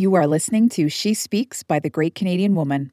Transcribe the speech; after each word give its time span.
You 0.00 0.14
are 0.14 0.28
listening 0.28 0.68
to 0.70 0.88
She 0.88 1.12
Speaks 1.12 1.64
by 1.64 1.80
the 1.80 1.90
Great 1.90 2.14
Canadian 2.14 2.54
Woman. 2.54 2.92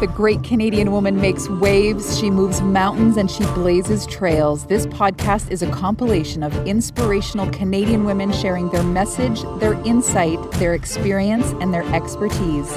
The 0.00 0.10
great 0.14 0.42
Canadian 0.42 0.90
woman 0.90 1.20
makes 1.20 1.50
waves, 1.50 2.18
she 2.18 2.30
moves 2.30 2.62
mountains, 2.62 3.18
and 3.18 3.30
she 3.30 3.44
blazes 3.48 4.06
trails. 4.06 4.64
This 4.64 4.86
podcast 4.86 5.50
is 5.50 5.60
a 5.60 5.70
compilation 5.70 6.42
of 6.42 6.56
inspirational 6.66 7.50
Canadian 7.50 8.06
women 8.06 8.32
sharing 8.32 8.70
their 8.70 8.82
message, 8.82 9.42
their 9.60 9.74
insight, 9.84 10.40
their 10.52 10.72
experience, 10.72 11.52
and 11.60 11.74
their 11.74 11.84
expertise. 11.94 12.72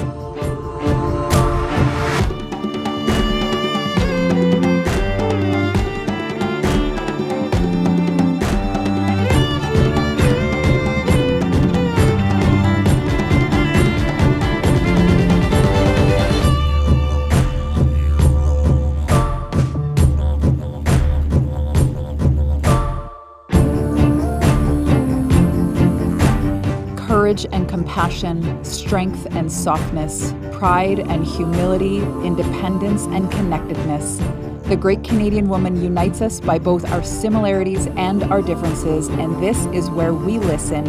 Courage 27.42 27.54
and 27.54 27.70
compassion, 27.70 28.64
strength 28.64 29.28
and 29.32 29.52
softness, 29.52 30.34
pride 30.52 31.00
and 31.00 31.26
humility, 31.26 31.98
independence 32.26 33.08
and 33.08 33.30
connectedness. 33.32 34.20
The 34.68 34.76
great 34.76 35.04
Canadian 35.04 35.50
woman 35.50 35.82
unites 35.82 36.22
us 36.22 36.40
by 36.40 36.60
both 36.60 36.86
our 36.92 37.04
similarities 37.04 37.88
and 37.98 38.22
our 38.24 38.42
differences, 38.42 39.08
and 39.10 39.42
this 39.42 39.66
is 39.74 39.90
where 39.90 40.14
we 40.14 40.38
listen, 40.40 40.86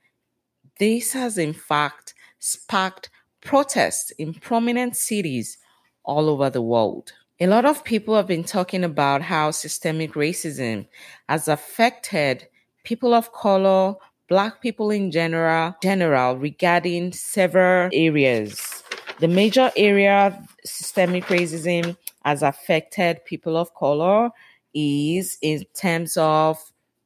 This 0.78 1.12
has, 1.12 1.36
in 1.36 1.52
fact, 1.52 2.14
sparked 2.38 3.10
protests 3.42 4.12
in 4.12 4.32
prominent 4.32 4.96
cities 4.96 5.58
all 6.04 6.30
over 6.30 6.48
the 6.48 6.62
world. 6.62 7.12
A 7.40 7.46
lot 7.46 7.64
of 7.64 7.84
people 7.84 8.16
have 8.16 8.26
been 8.26 8.42
talking 8.42 8.82
about 8.82 9.22
how 9.22 9.52
systemic 9.52 10.14
racism 10.14 10.88
has 11.28 11.46
affected 11.46 12.48
people 12.82 13.14
of 13.14 13.32
color, 13.32 13.94
black 14.28 14.60
people 14.60 14.90
in 14.90 15.12
general, 15.12 15.76
general 15.80 16.36
regarding 16.36 17.12
several 17.12 17.90
areas. 17.92 18.82
The 19.20 19.28
major 19.28 19.70
area 19.76 20.44
systemic 20.64 21.26
racism 21.26 21.96
has 22.24 22.42
affected 22.42 23.24
people 23.24 23.56
of 23.56 23.72
color 23.72 24.30
is 24.74 25.38
in 25.40 25.64
terms 25.80 26.16
of 26.16 26.58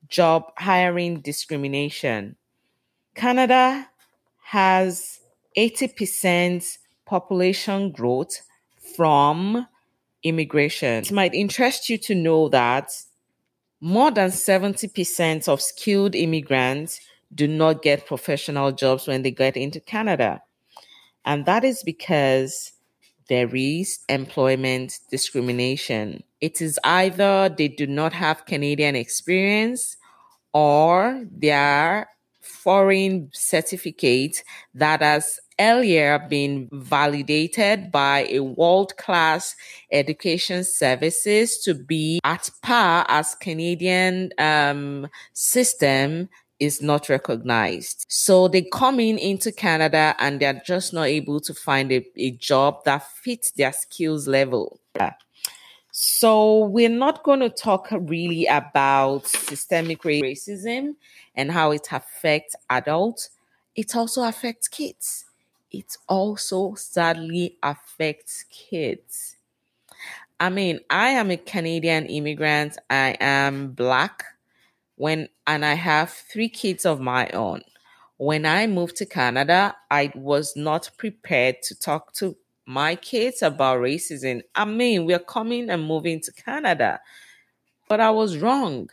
job 0.08 0.44
hiring 0.56 1.20
discrimination. 1.20 2.36
Canada 3.14 3.86
has 4.44 5.20
80% 5.58 6.78
population 7.04 7.92
growth 7.92 8.40
from 8.96 9.66
immigration. 10.22 11.02
It 11.04 11.12
might 11.12 11.34
interest 11.34 11.88
you 11.88 11.98
to 11.98 12.14
know 12.14 12.48
that 12.48 12.90
more 13.80 14.10
than 14.10 14.30
70% 14.30 15.48
of 15.48 15.60
skilled 15.60 16.14
immigrants 16.14 17.00
do 17.34 17.48
not 17.48 17.82
get 17.82 18.06
professional 18.06 18.72
jobs 18.72 19.08
when 19.08 19.22
they 19.22 19.30
get 19.30 19.56
into 19.56 19.80
Canada. 19.80 20.42
And 21.24 21.46
that 21.46 21.64
is 21.64 21.82
because 21.82 22.72
there 23.28 23.54
is 23.54 24.00
employment 24.08 24.98
discrimination. 25.10 26.22
It 26.40 26.60
is 26.60 26.78
either 26.84 27.48
they 27.48 27.68
do 27.68 27.86
not 27.86 28.12
have 28.12 28.46
Canadian 28.46 28.96
experience 28.96 29.96
or 30.52 31.24
they 31.36 31.52
are 31.52 32.08
foreign 32.40 33.30
certificate 33.32 34.42
that 34.74 35.00
has 35.00 35.40
earlier 35.62 36.18
been 36.28 36.68
validated 36.72 37.92
by 37.92 38.26
a 38.28 38.40
world 38.40 38.96
class 38.96 39.54
education 39.90 40.64
services 40.64 41.58
to 41.58 41.74
be 41.74 42.20
at 42.24 42.50
par 42.62 43.06
as 43.08 43.34
Canadian 43.36 44.30
um, 44.38 45.06
system 45.32 46.28
is 46.58 46.80
not 46.80 47.08
recognized. 47.08 48.04
So 48.08 48.46
they 48.48 48.62
come 48.62 49.00
in 49.00 49.18
into 49.18 49.50
Canada 49.50 50.14
and 50.18 50.38
they're 50.38 50.62
just 50.64 50.92
not 50.92 51.06
able 51.06 51.40
to 51.40 51.54
find 51.54 51.90
a, 51.90 52.04
a 52.16 52.30
job 52.32 52.84
that 52.84 53.02
fits 53.10 53.50
their 53.52 53.72
skills 53.72 54.28
level. 54.28 54.80
So 55.90 56.64
we're 56.66 56.88
not 56.88 57.22
going 57.22 57.40
to 57.40 57.50
talk 57.50 57.88
really 57.90 58.46
about 58.46 59.26
systemic 59.26 60.02
racism 60.02 60.94
and 61.34 61.50
how 61.50 61.72
it 61.72 61.88
affects 61.92 62.54
adults. 62.70 63.30
It 63.74 63.94
also 63.96 64.22
affects 64.22 64.68
kids. 64.68 65.26
It 65.72 65.96
also 66.08 66.74
sadly 66.74 67.56
affects 67.62 68.44
kids. 68.44 69.36
I 70.38 70.50
mean, 70.50 70.80
I 70.90 71.10
am 71.10 71.30
a 71.30 71.36
Canadian 71.36 72.06
immigrant. 72.06 72.78
I 72.90 73.16
am 73.20 73.72
black 73.72 74.24
when 74.96 75.28
and 75.46 75.64
I 75.64 75.74
have 75.74 76.10
three 76.10 76.48
kids 76.48 76.86
of 76.86 77.00
my 77.00 77.28
own. 77.30 77.62
When 78.18 78.46
I 78.46 78.66
moved 78.66 78.96
to 78.96 79.06
Canada, 79.06 79.76
I 79.90 80.12
was 80.14 80.56
not 80.56 80.90
prepared 80.96 81.62
to 81.64 81.78
talk 81.78 82.12
to 82.14 82.36
my 82.66 82.96
kids 82.96 83.42
about 83.42 83.80
racism. 83.80 84.42
I 84.54 84.64
mean, 84.64 85.06
we're 85.06 85.18
coming 85.18 85.70
and 85.70 85.84
moving 85.86 86.20
to 86.20 86.32
Canada, 86.32 87.00
but 87.88 88.00
I 88.00 88.10
was 88.10 88.38
wrong. 88.38 88.90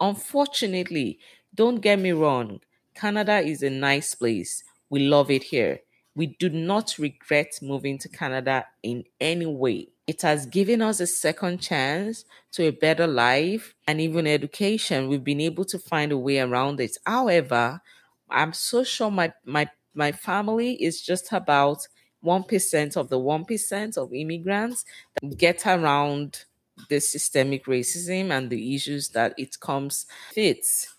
Unfortunately, 0.00 1.18
don't 1.54 1.80
get 1.80 1.98
me 1.98 2.12
wrong, 2.12 2.60
Canada 2.94 3.40
is 3.40 3.62
a 3.62 3.70
nice 3.70 4.14
place. 4.14 4.64
We 4.90 5.00
love 5.08 5.30
it 5.30 5.44
here. 5.44 5.80
We 6.14 6.36
do 6.38 6.50
not 6.50 6.98
regret 6.98 7.58
moving 7.62 7.98
to 7.98 8.08
Canada 8.08 8.66
in 8.82 9.04
any 9.20 9.46
way. 9.46 9.88
It 10.06 10.22
has 10.22 10.46
given 10.46 10.82
us 10.82 11.00
a 11.00 11.06
second 11.06 11.60
chance 11.62 12.24
to 12.52 12.64
a 12.66 12.70
better 12.70 13.06
life 13.06 13.74
and 13.86 14.00
even 14.00 14.26
education. 14.26 15.08
We've 15.08 15.24
been 15.24 15.40
able 15.40 15.64
to 15.66 15.78
find 15.78 16.12
a 16.12 16.18
way 16.18 16.38
around 16.40 16.80
it. 16.80 16.98
However, 17.06 17.80
I'm 18.28 18.52
so 18.52 18.84
sure 18.84 19.10
my 19.10 19.32
my 19.44 19.68
my 19.94 20.12
family 20.12 20.82
is 20.82 21.02
just 21.02 21.32
about 21.32 21.86
1% 22.24 22.96
of 22.96 23.08
the 23.08 23.18
1% 23.18 23.96
of 23.96 24.12
immigrants 24.12 24.84
that 25.20 25.36
get 25.36 25.66
around 25.66 26.44
the 26.88 27.00
systemic 27.00 27.66
racism 27.66 28.30
and 28.30 28.48
the 28.48 28.74
issues 28.74 29.08
that 29.10 29.34
it 29.38 29.58
comes 29.60 30.06
fits. 30.32 30.91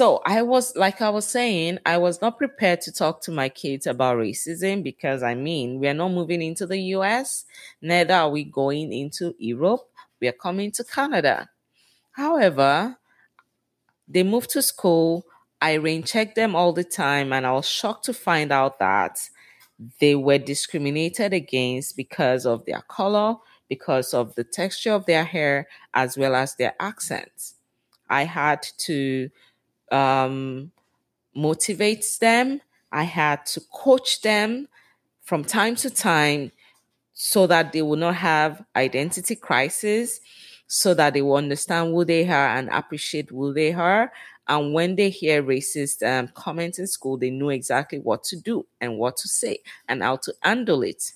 So 0.00 0.22
I 0.24 0.40
was, 0.40 0.74
like 0.76 1.02
I 1.02 1.10
was 1.10 1.26
saying, 1.26 1.78
I 1.84 1.98
was 1.98 2.22
not 2.22 2.38
prepared 2.38 2.80
to 2.80 2.90
talk 2.90 3.20
to 3.24 3.30
my 3.30 3.50
kids 3.50 3.86
about 3.86 4.16
racism 4.16 4.82
because 4.82 5.22
I 5.22 5.34
mean, 5.34 5.78
we 5.78 5.88
are 5.88 5.92
not 5.92 6.12
moving 6.12 6.40
into 6.40 6.66
the 6.66 6.78
US, 6.96 7.44
neither 7.82 8.14
are 8.14 8.30
we 8.30 8.44
going 8.44 8.94
into 8.94 9.34
Europe. 9.38 9.82
We 10.18 10.28
are 10.28 10.32
coming 10.32 10.70
to 10.72 10.84
Canada. 10.84 11.50
However, 12.12 12.96
they 14.08 14.22
moved 14.22 14.48
to 14.52 14.62
school. 14.62 15.26
I 15.60 15.74
rain 15.74 16.02
checked 16.02 16.34
them 16.34 16.56
all 16.56 16.72
the 16.72 16.82
time, 16.82 17.34
and 17.34 17.46
I 17.46 17.52
was 17.52 17.68
shocked 17.68 18.06
to 18.06 18.14
find 18.14 18.50
out 18.52 18.78
that 18.78 19.18
they 20.00 20.14
were 20.14 20.38
discriminated 20.38 21.34
against 21.34 21.94
because 21.94 22.46
of 22.46 22.64
their 22.64 22.80
color, 22.88 23.36
because 23.68 24.14
of 24.14 24.34
the 24.34 24.44
texture 24.44 24.92
of 24.92 25.04
their 25.04 25.24
hair, 25.24 25.68
as 25.92 26.16
well 26.16 26.34
as 26.34 26.54
their 26.54 26.72
accents. 26.80 27.56
I 28.08 28.24
had 28.24 28.66
to 28.78 29.30
um, 29.90 30.70
motivate 31.34 32.06
them, 32.20 32.60
I 32.92 33.04
had 33.04 33.46
to 33.46 33.60
coach 33.72 34.22
them 34.22 34.68
from 35.22 35.44
time 35.44 35.76
to 35.76 35.90
time 35.90 36.52
so 37.12 37.46
that 37.46 37.72
they 37.72 37.82
will 37.82 37.96
not 37.96 38.14
have 38.16 38.64
identity 38.74 39.36
crisis, 39.36 40.20
so 40.66 40.94
that 40.94 41.14
they 41.14 41.22
will 41.22 41.36
understand 41.36 41.92
who 41.92 42.04
they 42.04 42.28
are 42.28 42.56
and 42.56 42.68
appreciate 42.70 43.28
who 43.30 43.52
they 43.52 43.72
are. 43.72 44.12
And 44.48 44.74
when 44.74 44.96
they 44.96 45.10
hear 45.10 45.42
racist 45.42 46.02
um, 46.04 46.28
comments 46.34 46.78
in 46.78 46.86
school, 46.86 47.16
they 47.16 47.30
know 47.30 47.50
exactly 47.50 47.98
what 47.98 48.24
to 48.24 48.36
do 48.36 48.66
and 48.80 48.98
what 48.98 49.16
to 49.18 49.28
say 49.28 49.58
and 49.88 50.02
how 50.02 50.16
to 50.16 50.34
handle 50.42 50.82
it. 50.82 51.12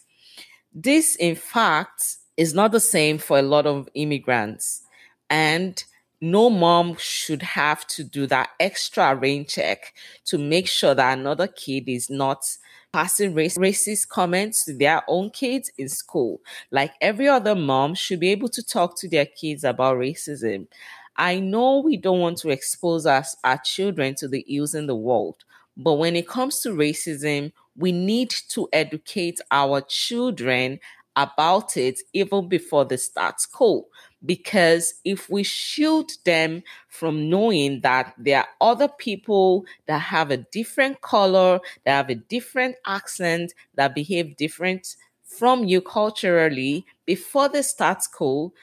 This, 0.73 1.17
in 1.17 1.35
fact, 1.35 2.17
is 2.37 2.55
not 2.55 2.73
the 2.73 2.81
same 2.81 3.19
for 3.19 3.39
a 3.39 3.43
lot 3.43 3.67
of 3.67 3.89
immigrants. 3.95 4.83
And 5.31 5.83
no 6.25 6.51
mom 6.51 6.97
should 6.99 7.43
have 7.43 7.87
to 7.89 8.05
do 8.05 8.27
that 8.27 8.51
extra 8.61 9.15
rain 9.15 9.45
check 9.47 9.95
to 10.27 10.39
make 10.39 10.67
sure 10.67 10.95
that 10.95 11.19
another 11.19 11.47
kid 11.47 11.89
is 11.89 12.09
not 12.11 12.45
passing 12.93 13.35
race, 13.35 13.59
racist 13.59 14.09
comments 14.09 14.65
to 14.65 14.75
their 14.77 15.03
own 15.09 15.31
kids 15.31 15.71
in 15.79 15.89
school. 15.89 16.41
Like 16.71 16.93
every 17.01 17.29
other 17.29 17.55
mom 17.55 17.95
should 17.95 18.21
be 18.21 18.31
able 18.31 18.49
to 18.51 18.63
talk 18.63 18.99
to 19.01 19.09
their 19.09 19.27
kids 19.27 19.65
about 19.65 19.97
racism. 19.99 20.69
I 21.17 21.39
know 21.41 21.79
we 21.81 21.97
don't 21.97 22.21
want 22.21 22.39
to 22.39 22.51
expose 22.51 23.07
us, 23.07 23.37
our 23.45 23.59
children 23.59 24.15
to 24.17 24.29
the 24.29 24.45
ills 24.49 24.75
in 24.75 24.87
the 24.87 24.97
world, 24.97 25.45
but 25.77 25.95
when 25.95 26.17
it 26.17 26.29
comes 26.29 26.61
to 26.61 26.71
racism, 26.71 27.53
we 27.77 27.93
need 27.93 28.31
to 28.51 28.69
educate 28.73 29.41
our 29.51 29.81
children 29.83 30.81
about 31.17 31.77
it 31.77 32.01
even 32.13 32.49
before 32.49 32.85
they 32.85 32.97
start 32.97 33.41
school. 33.41 33.89
Because 34.25 34.95
if 35.05 35.29
we 35.29 35.43
shield 35.43 36.13
them 36.25 36.63
from 36.89 37.29
knowing 37.29 37.81
that 37.83 38.15
there 38.17 38.39
are 38.41 38.49
other 38.61 38.89
people 38.89 39.67
that 39.87 39.99
have 39.99 40.31
a 40.31 40.39
different 40.39 41.01
color, 41.01 41.61
that 41.85 41.93
have 41.93 42.11
a 42.11 42.15
different 42.15 42.77
accent, 42.87 43.53
that 43.75 43.95
behave 43.95 44.37
different 44.37 44.97
from 45.23 45.65
you 45.65 45.81
culturally 45.81 46.87
before 47.07 47.49
they 47.49 47.63
start 47.63 48.03
school, 48.03 48.55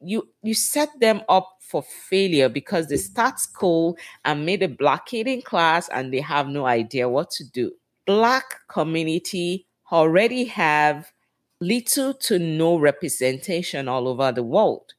you 0.00 0.28
you 0.42 0.54
set 0.54 0.88
them 1.00 1.22
up 1.28 1.56
for 1.60 1.82
failure 1.82 2.48
because 2.48 2.88
they 2.88 2.96
start 2.96 3.38
school 3.38 3.96
and 4.24 4.46
made 4.46 4.62
a 4.62 4.68
blockade 4.68 5.28
in 5.28 5.42
class 5.42 5.88
and 5.90 6.12
they 6.12 6.20
have 6.20 6.48
no 6.48 6.66
idea 6.66 7.08
what 7.08 7.30
to 7.30 7.44
do. 7.44 7.72
Black 8.06 8.44
community 8.68 9.66
already 9.92 10.44
have 10.44 11.12
little 11.60 12.14
to 12.14 12.38
no 12.38 12.76
representation 12.78 13.88
all 13.88 14.08
over 14.08 14.32
the 14.32 14.42
world. 14.42 14.94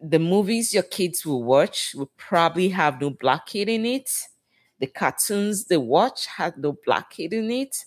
The 0.00 0.18
movies 0.18 0.72
your 0.72 0.84
kids 0.84 1.26
will 1.26 1.42
watch 1.42 1.94
will 1.94 2.10
probably 2.16 2.68
have 2.68 3.00
no 3.00 3.10
black 3.10 3.46
kid 3.46 3.68
in 3.68 3.84
it. 3.84 4.10
The 4.78 4.86
cartoons 4.86 5.64
they 5.64 5.76
watch 5.76 6.26
have 6.26 6.56
no 6.56 6.76
black 6.86 7.10
kid 7.10 7.32
in 7.32 7.50
it. 7.50 7.84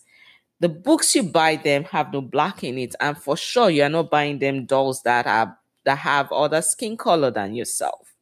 The 0.60 0.70
books 0.70 1.16
you 1.16 1.24
buy 1.24 1.56
them 1.56 1.86
have 1.86 2.14
no 2.14 2.22
black 2.22 2.64
in 2.64 2.78
it, 2.78 2.94
and 3.00 3.18
for 3.18 3.36
sure 3.36 3.70
you 3.70 3.82
are 3.84 3.90
not 3.90 4.12
buying 4.12 4.40
them 4.40 4.66
dolls 4.66 5.02
that 5.04 5.26
are 5.26 5.58
that 5.86 5.98
have 6.00 6.32
other 6.32 6.62
skin 6.62 6.98
color 6.98 7.32
than 7.32 7.56
yourself. 7.56 8.14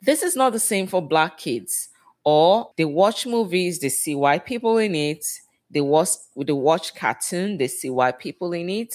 This 0.00 0.22
is 0.22 0.34
not 0.34 0.52
the 0.52 0.58
same 0.58 0.86
for 0.88 1.00
black 1.00 1.38
kids. 1.38 1.88
Or 2.24 2.70
they 2.76 2.84
watch 2.84 3.26
movies, 3.26 3.78
they 3.78 3.88
see 3.88 4.14
white 4.14 4.44
people 4.44 4.78
in 4.78 4.94
it, 4.94 5.24
they 5.70 5.80
watch 5.80 6.10
they 6.36 6.52
watch 6.52 6.94
cartoon, 6.94 7.58
they 7.58 7.68
see 7.68 7.90
white 7.90 8.18
people 8.18 8.52
in 8.52 8.68
it. 8.70 8.94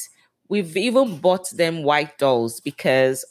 We've 0.49 0.75
even 0.77 1.19
bought 1.19 1.49
them 1.51 1.83
white 1.83 2.17
dolls 2.17 2.59
because 2.59 3.25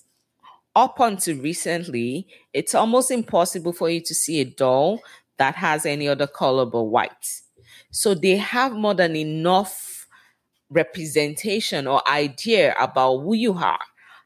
up 0.77 1.01
until 1.01 1.39
recently, 1.39 2.29
it's 2.53 2.75
almost 2.75 3.11
impossible 3.11 3.73
for 3.73 3.89
you 3.89 4.01
to 4.03 4.15
see 4.15 4.41
a 4.41 4.45
doll 4.45 5.01
that 5.39 5.55
has 5.57 5.87
any 5.87 6.07
other 6.07 6.27
color 6.27 6.67
but 6.67 6.85
white. 6.85 7.41
So 7.91 8.15
they 8.15 8.37
have 8.37 8.75
more 8.75 8.93
than 8.93 9.17
enough 9.17 10.07
representation 10.69 11.87
or 11.87 12.07
idea 12.07 12.75
about 12.79 13.21
who 13.21 13.35
you 13.35 13.55
are, 13.55 13.81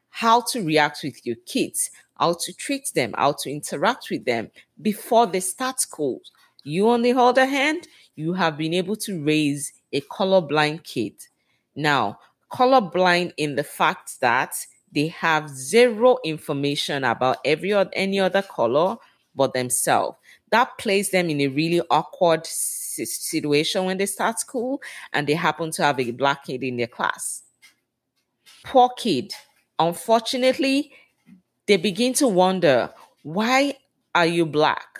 how 0.09 0.41
to 0.51 0.61
react 0.61 0.99
with 1.03 1.25
your 1.25 1.37
kids, 1.45 1.89
how 2.19 2.33
to 2.33 2.53
treat 2.53 2.91
them, 2.95 3.13
how 3.17 3.33
to 3.39 3.49
interact 3.49 4.09
with 4.11 4.25
them 4.25 4.51
before 4.81 5.27
they 5.27 5.39
start 5.39 5.79
school. 5.79 6.19
You, 6.63 6.89
on 6.89 7.01
the 7.01 7.13
other 7.13 7.45
hand, 7.45 7.87
you 8.15 8.33
have 8.33 8.57
been 8.57 8.73
able 8.73 8.97
to 8.97 9.23
raise 9.23 9.71
a 9.93 10.01
colorblind 10.01 10.83
kid. 10.83 11.13
Now, 11.75 12.19
colorblind 12.51 13.31
in 13.37 13.55
the 13.55 13.63
fact 13.63 14.19
that 14.19 14.53
they 14.91 15.07
have 15.07 15.49
zero 15.49 16.17
information 16.23 17.03
about 17.03 17.37
every 17.45 17.73
any 17.93 18.19
other 18.19 18.41
color 18.41 18.97
but 19.33 19.53
themselves. 19.53 20.17
That 20.49 20.77
places 20.77 21.11
them 21.11 21.29
in 21.29 21.41
a 21.41 21.47
really 21.47 21.81
awkward 21.89 22.45
situation 22.45 23.85
when 23.85 23.97
they 23.97 24.05
start 24.05 24.39
school 24.39 24.81
and 25.13 25.25
they 25.25 25.33
happen 25.33 25.71
to 25.71 25.83
have 25.83 25.99
a 25.99 26.11
black 26.11 26.45
kid 26.45 26.63
in 26.63 26.77
their 26.77 26.87
class. 26.87 27.43
Poor 28.65 28.89
kid. 28.97 29.33
Unfortunately, 29.79 30.91
they 31.67 31.77
begin 31.77 32.13
to 32.13 32.27
wonder 32.27 32.91
why 33.23 33.77
are 34.13 34.25
you 34.25 34.45
black? 34.45 34.99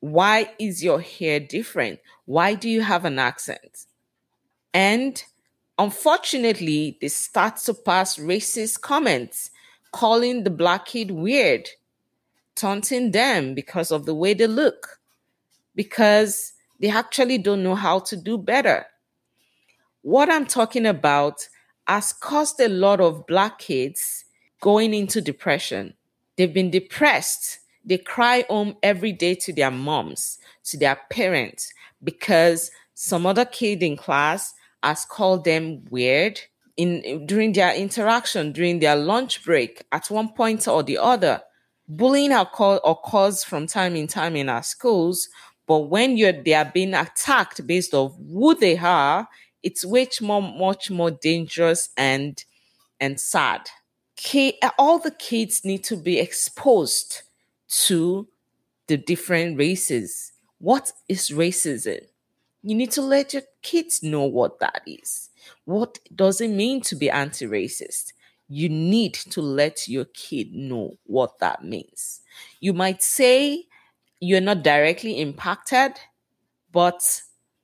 Why 0.00 0.50
is 0.58 0.82
your 0.82 1.00
hair 1.00 1.40
different? 1.40 2.00
Why 2.26 2.54
do 2.54 2.68
you 2.68 2.82
have 2.82 3.04
an 3.04 3.18
accent? 3.18 3.86
And 4.74 5.22
unfortunately, 5.78 6.98
they 7.00 7.08
start 7.08 7.56
to 7.58 7.74
pass 7.74 8.18
racist 8.18 8.80
comments, 8.80 9.50
calling 9.92 10.44
the 10.44 10.50
black 10.50 10.86
kid 10.86 11.10
weird, 11.10 11.68
taunting 12.54 13.10
them 13.10 13.54
because 13.54 13.90
of 13.90 14.06
the 14.06 14.14
way 14.14 14.34
they 14.34 14.46
look, 14.46 15.00
because 15.74 16.52
they 16.80 16.88
actually 16.88 17.38
don't 17.38 17.62
know 17.62 17.74
how 17.74 17.98
to 18.00 18.16
do 18.16 18.38
better. 18.38 18.86
What 20.02 20.30
I'm 20.30 20.46
talking 20.46 20.86
about 20.86 21.48
has 21.86 22.12
caused 22.12 22.60
a 22.60 22.68
lot 22.68 23.00
of 23.00 23.26
black 23.26 23.58
kids 23.58 24.24
going 24.60 24.94
into 24.94 25.20
depression. 25.20 25.94
They've 26.36 26.52
been 26.52 26.70
depressed 26.70 27.60
they 27.84 27.98
cry 27.98 28.44
home 28.48 28.76
every 28.82 29.12
day 29.12 29.34
to 29.36 29.52
their 29.52 29.70
moms, 29.70 30.38
to 30.64 30.78
their 30.78 30.98
parents, 31.10 31.72
because 32.02 32.70
some 32.94 33.26
other 33.26 33.44
kid 33.44 33.82
in 33.82 33.96
class 33.96 34.54
has 34.84 35.04
called 35.04 35.44
them 35.44 35.84
weird 35.90 36.40
in 36.76 37.26
during 37.26 37.52
their 37.52 37.74
interaction, 37.74 38.52
during 38.52 38.80
their 38.80 38.96
lunch 38.96 39.44
break, 39.44 39.84
at 39.92 40.10
one 40.10 40.28
point 40.30 40.66
or 40.68 40.82
the 40.82 40.98
other. 40.98 41.40
Bullying 41.88 42.32
occurs 42.32 43.44
from 43.44 43.66
time 43.66 43.94
in 43.96 44.06
time 44.06 44.36
in 44.36 44.48
our 44.48 44.62
schools, 44.62 45.28
but 45.66 45.80
when 45.80 46.16
you're 46.16 46.32
they 46.32 46.54
are 46.54 46.70
being 46.72 46.94
attacked 46.94 47.66
based 47.66 47.94
of 47.94 48.16
who 48.16 48.54
they 48.54 48.76
are, 48.78 49.28
it's 49.62 49.84
much 49.84 50.20
more 50.20 50.42
much 50.42 50.90
more 50.90 51.10
dangerous 51.10 51.90
and 51.96 52.44
and 53.00 53.20
sad. 53.20 53.68
all 54.78 54.98
the 54.98 55.10
kids 55.10 55.64
need 55.64 55.84
to 55.84 55.96
be 55.96 56.18
exposed 56.18 57.22
to 57.86 58.28
the 58.86 58.96
different 58.96 59.58
races. 59.58 60.32
What 60.58 60.92
is 61.08 61.30
racism? 61.30 62.00
You 62.64 62.74
need 62.74 62.90
to 62.92 63.02
let 63.02 63.34
your 63.34 63.42
kids 63.62 64.02
know 64.02 64.22
what 64.22 64.58
that 64.60 64.80
is. 64.86 65.28
What 65.66 65.98
does 66.16 66.40
it 66.40 66.48
mean 66.48 66.80
to 66.82 66.96
be 66.96 67.10
anti 67.10 67.44
racist? 67.44 68.14
You 68.48 68.70
need 68.70 69.12
to 69.14 69.42
let 69.42 69.86
your 69.86 70.06
kid 70.06 70.54
know 70.54 70.96
what 71.04 71.38
that 71.40 71.62
means. 71.62 72.22
You 72.60 72.72
might 72.72 73.02
say 73.02 73.66
you're 74.18 74.40
not 74.40 74.62
directly 74.62 75.20
impacted, 75.20 75.92
but 76.72 77.20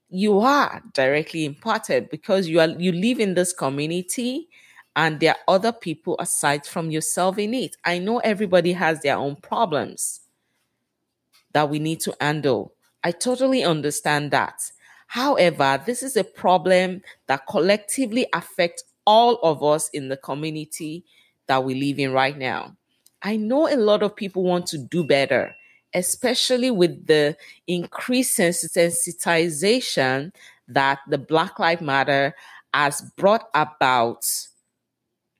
you 0.09 0.39
are 0.39 0.83
directly 0.93 1.45
impacted 1.45 2.09
because 2.09 2.47
you 2.47 2.59
are 2.59 2.69
you 2.69 2.91
live 2.91 3.19
in 3.19 3.33
this 3.33 3.53
community 3.53 4.49
and 4.95 5.19
there 5.19 5.31
are 5.31 5.55
other 5.55 5.71
people 5.71 6.15
aside 6.19 6.65
from 6.65 6.91
yourself 6.91 7.39
in 7.39 7.55
it. 7.55 7.75
I 7.85 7.97
know 7.97 8.19
everybody 8.19 8.73
has 8.73 9.01
their 9.01 9.17
own 9.17 9.37
problems 9.37 10.21
that 11.53 11.69
we 11.69 11.79
need 11.79 12.01
to 12.01 12.15
handle. 12.21 12.75
I 13.03 13.11
totally 13.11 13.63
understand 13.63 14.29
that. 14.31 14.61
However, 15.11 15.83
this 15.85 16.03
is 16.03 16.15
a 16.15 16.23
problem 16.23 17.01
that 17.27 17.45
collectively 17.45 18.27
affects 18.33 18.85
all 19.05 19.39
of 19.43 19.61
us 19.61 19.89
in 19.89 20.07
the 20.07 20.15
community 20.15 21.03
that 21.49 21.65
we 21.65 21.75
live 21.75 21.99
in 21.99 22.13
right 22.13 22.37
now. 22.37 22.77
I 23.21 23.35
know 23.35 23.67
a 23.67 23.75
lot 23.75 24.03
of 24.03 24.15
people 24.15 24.43
want 24.43 24.67
to 24.67 24.77
do 24.77 25.03
better, 25.03 25.53
especially 25.93 26.71
with 26.71 27.07
the 27.07 27.35
increased 27.67 28.37
sensitization 28.37 30.31
that 30.69 30.99
the 31.09 31.17
Black 31.17 31.59
Lives 31.59 31.81
Matter 31.81 32.33
has 32.73 33.01
brought 33.17 33.49
about 33.53 34.23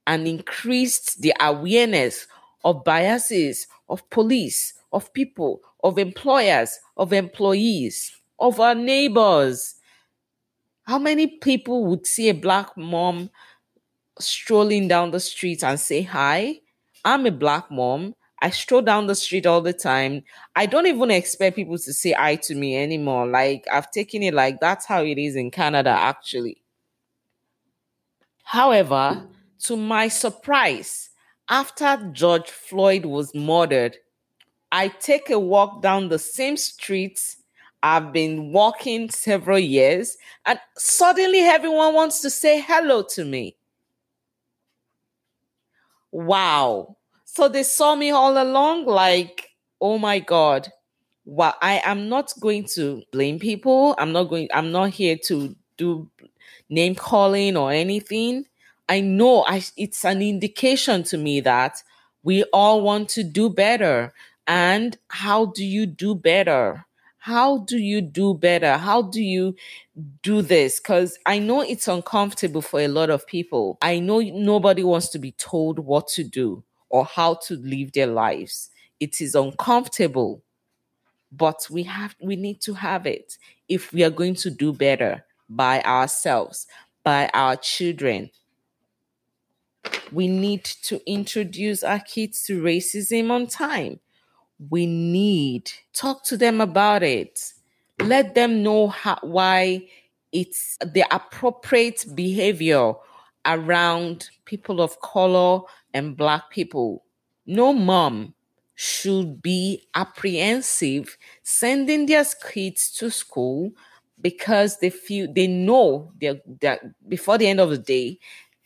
and 0.06 0.28
increased 0.28 1.22
the 1.22 1.34
awareness 1.40 2.28
of 2.66 2.84
biases 2.84 3.68
of 3.88 4.10
police, 4.10 4.74
of 4.92 5.14
people, 5.14 5.62
of 5.82 5.98
employers, 5.98 6.78
of 6.98 7.14
employees, 7.14 8.12
of 8.42 8.60
our 8.60 8.76
neighbors. 8.76 9.76
How 10.84 10.98
many 10.98 11.28
people 11.28 11.86
would 11.86 12.08
see 12.08 12.28
a 12.28 12.34
black 12.34 12.76
mom 12.76 13.30
strolling 14.20 14.88
down 14.88 15.12
the 15.12 15.20
street 15.20 15.64
and 15.64 15.80
say 15.80 16.02
hi? 16.02 16.60
I'm 17.06 17.26
a 17.26 17.32
black 17.32 17.70
mom. 17.72 18.16
I 18.42 18.50
stroll 18.50 18.82
down 18.82 19.06
the 19.06 19.14
street 19.14 19.46
all 19.46 19.62
the 19.62 19.74
time. 19.74 20.24
I 20.56 20.66
don't 20.66 20.88
even 20.88 21.12
expect 21.12 21.56
people 21.56 21.78
to 21.78 21.94
say 21.94 22.14
hi 22.14 22.36
to 22.38 22.56
me 22.56 22.76
anymore. 22.76 23.28
Like, 23.28 23.66
I've 23.72 23.92
taken 23.92 24.24
it 24.24 24.34
like 24.34 24.60
that's 24.60 24.88
how 24.88 25.04
it 25.04 25.20
is 25.20 25.36
in 25.36 25.52
Canada, 25.52 25.92
actually. 25.92 26.64
However, 28.44 29.28
to 29.66 29.78
my 29.78 30.08
surprise, 30.08 31.12
after 31.48 32.10
George 32.12 32.50
Floyd 32.50 33.06
was 33.06 33.36
murdered, 33.36 33.98
I 34.72 34.88
take 34.88 35.30
a 35.30 35.38
walk 35.38 35.84
down 35.84 36.10
the 36.10 36.18
same 36.20 36.58
streets 36.58 37.38
I've 37.84 38.14
been 38.14 38.52
walking 38.52 39.10
several 39.10 39.60
years, 39.60 40.18
and 40.46 40.60
suddenly 40.78 41.40
everyone 41.40 41.94
wants 41.94 42.22
to 42.22 42.30
say 42.30 42.62
hello 42.62 43.04
to 43.04 43.26
me. 43.26 43.56
Wow. 46.12 46.98
So 47.26 47.48
they 47.48 47.64
saw 47.64 47.96
me 47.96 48.12
all 48.12 48.42
along, 48.42 48.86
like, 48.86 49.50
oh 49.80 49.98
my 49.98 50.20
God. 50.20 50.70
Well, 51.26 51.56
I 51.62 51.82
am 51.86 52.10
not 52.10 52.34
going 52.40 52.66
to 52.76 53.04
blame 53.12 53.40
people. 53.40 53.96
I'm 53.98 54.12
not 54.12 54.26
going, 54.26 54.50
I'm 54.54 54.72
not 54.72 54.90
here 54.90 55.18
to 55.26 55.56
do 55.78 56.10
name 56.70 56.96
calling 56.96 57.56
or 57.56 57.72
anything. 57.72 58.46
I 58.90 59.02
know 59.02 59.46
I, 59.48 59.64
it's 59.78 60.04
an 60.04 60.22
indication 60.22 61.04
to 61.04 61.18
me 61.18 61.40
that 61.42 61.82
we 62.24 62.44
all 62.52 62.82
want 62.82 63.10
to 63.10 63.24
do 63.24 63.50
better. 63.50 64.14
And 64.48 64.98
how 65.08 65.46
do 65.46 65.64
you 65.64 65.86
do 65.86 66.16
better? 66.16 66.86
How 67.22 67.60
do 67.60 67.78
you 67.78 68.02
do 68.02 68.34
better? 68.34 68.78
How 68.78 69.04
do 69.04 69.22
you 69.22 69.56
do 70.24 70.42
this? 70.42 70.80
Because 70.80 71.20
I 71.28 71.38
know 71.38 71.62
it's 71.62 71.88
uncomfortable 71.88 72.64
for 72.64 72.80
a 72.80 72.88
lot 72.88 73.12
of 73.12 73.28
people. 73.28 73.78
I 73.80 74.00
know 74.00 74.22
nobody 74.22 74.84
wants 74.84 75.10
to 75.10 75.20
be 75.20 75.32
told 75.34 75.78
what 75.78 76.08
to 76.10 76.24
do 76.24 76.64
or 76.90 77.06
how 77.06 77.36
to 77.46 77.56
live 77.58 77.92
their 77.92 78.08
lives. 78.08 78.72
It 79.00 79.22
is 79.22 79.36
uncomfortable, 79.36 80.42
but 81.32 81.68
we 81.70 81.84
have 81.84 82.16
we 82.22 82.36
need 82.36 82.62
to 82.62 82.74
have 82.76 83.06
it 83.08 83.38
if 83.70 83.94
we 83.94 84.04
are 84.04 84.10
going 84.10 84.36
to 84.36 84.50
do 84.50 84.74
better 84.74 85.26
by 85.50 85.82
ourselves, 85.84 86.68
by 87.04 87.30
our 87.34 87.56
children. 87.56 88.32
We 90.12 90.28
need 90.28 90.64
to 90.84 91.02
introduce 91.10 91.84
our 91.84 92.00
kids 92.00 92.44
to 92.46 92.62
racism 92.62 93.32
on 93.32 93.48
time 93.48 94.00
we 94.70 94.86
need. 94.86 95.72
Talk 95.94 96.24
to 96.26 96.38
them 96.38 96.62
about 96.62 97.04
it. 97.04 97.54
Let 98.00 98.36
them 98.36 98.64
know 98.64 98.88
how, 98.88 99.18
why 99.22 99.88
it's 100.32 100.78
the 100.86 101.06
appropriate 101.12 102.06
behavior 102.16 102.94
around 103.46 104.30
people 104.46 104.82
of 104.82 105.00
color 105.02 105.62
and 105.94 106.16
black 106.16 106.50
people. 106.50 107.04
No 107.46 107.74
mom 107.74 108.34
should 108.76 109.42
be 109.42 109.88
apprehensive 109.94 111.18
sending 111.44 112.06
their 112.06 112.26
kids 112.52 112.92
to 112.92 113.12
school 113.12 113.72
because 114.22 114.78
they 114.78 114.90
feel 114.90 115.32
they 115.32 115.48
know 115.48 116.12
that 116.20 116.82
before 117.08 117.38
the 117.38 117.48
end 117.48 117.60
of 117.60 117.70
the 117.70 117.78
day 117.78 118.18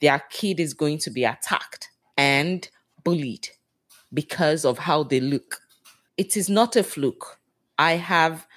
their 0.02 0.22
kid 0.30 0.60
is 0.60 0.74
going 0.74 0.98
to 0.98 1.10
be 1.10 1.24
attacked 1.24 1.90
and 2.18 2.70
bullied 3.04 3.50
because 4.14 4.64
of 4.66 4.78
how 4.78 5.04
they 5.04 5.20
look 5.20 5.60
it 6.18 6.38
is 6.38 6.50
not 6.50 6.76
a 6.76 6.84
fluke. 6.84 7.40
I 7.78 7.94
have 7.94 8.48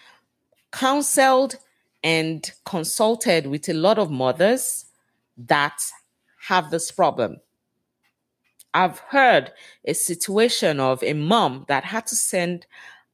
counseled 0.73 1.57
and 2.03 2.51
consulted 2.65 3.47
with 3.47 3.69
a 3.69 3.75
lot 3.75 3.99
of 3.99 4.11
mothers 4.11 4.87
that 5.37 5.83
have 6.47 6.71
this 6.71 6.91
problem. 6.91 7.39
I've 8.75 8.99
heard 8.99 9.53
a 9.85 9.95
situation 9.95 10.79
of 10.79 11.03
a 11.03 11.15
mom 11.15 11.65
that 11.69 11.85
had 11.85 12.07
to 12.09 12.17
send 12.17 12.67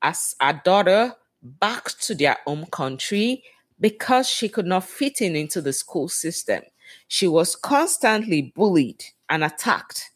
as 0.02 0.34
a 0.40 0.52
daughter 0.52 1.14
back 1.42 1.86
to 2.00 2.14
their 2.14 2.36
home 2.46 2.66
country 2.66 3.44
because 3.80 4.28
she 4.28 4.48
could 4.48 4.66
not 4.66 4.84
fit 4.84 5.20
in 5.22 5.36
into 5.36 5.60
the 5.60 5.72
school 5.72 6.08
system. 6.08 6.62
She 7.08 7.26
was 7.28 7.56
constantly 7.56 8.42
bullied 8.54 9.04
and 9.28 9.42
attacked 9.42 10.10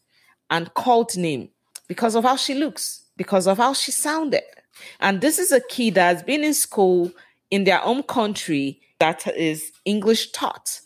and 0.49 0.73
called 0.73 1.17
name 1.17 1.49
because 1.87 2.15
of 2.15 2.23
how 2.23 2.35
she 2.35 2.53
looks 2.53 3.03
because 3.19 3.47
of 3.47 3.57
how 3.57 3.73
she 3.73 3.91
sounded. 3.91 4.41
And 5.01 5.19
this 5.19 5.39
is 5.39 5.51
a 5.51 5.59
kid 5.59 5.95
that 5.95 6.15
has 6.15 6.23
been 6.23 6.41
in 6.41 6.53
school 6.53 7.11
in 7.51 7.65
their 7.65 7.83
own 7.83 8.01
country 8.01 8.79
that 8.99 9.27
is 9.35 9.73
English 9.83 10.31
taught. 10.31 10.79